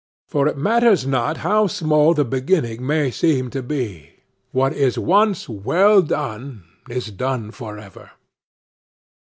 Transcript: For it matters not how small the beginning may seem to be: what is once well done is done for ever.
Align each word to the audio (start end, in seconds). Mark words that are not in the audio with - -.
For 0.27 0.47
it 0.47 0.57
matters 0.57 1.05
not 1.05 1.37
how 1.45 1.67
small 1.67 2.15
the 2.15 2.25
beginning 2.25 2.83
may 2.87 3.11
seem 3.11 3.51
to 3.51 3.61
be: 3.61 4.09
what 4.51 4.73
is 4.73 4.97
once 4.97 5.47
well 5.47 6.01
done 6.01 6.63
is 6.89 7.11
done 7.11 7.51
for 7.51 7.77
ever. 7.77 8.09